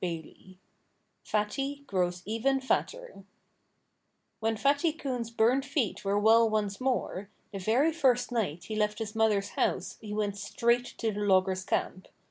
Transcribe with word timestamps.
XIX 0.03 0.55
FATTY 1.23 1.83
GROWS 1.85 2.23
EVEN 2.25 2.59
FATTER 2.59 3.23
When 4.39 4.57
Fatty 4.57 4.93
Coon's 4.93 5.29
burned 5.29 5.63
feet 5.63 6.03
were 6.03 6.17
well 6.17 6.49
once 6.49 6.81
more, 6.81 7.29
the 7.51 7.59
very 7.59 7.93
first 7.93 8.31
night 8.31 8.63
he 8.63 8.75
left 8.75 8.97
his 8.97 9.13
mother's 9.15 9.49
house 9.49 9.99
he 10.01 10.11
went 10.11 10.37
straight 10.37 10.85
to 10.97 11.11
the 11.11 11.19
loggers' 11.21 11.63
camp. 11.63 12.07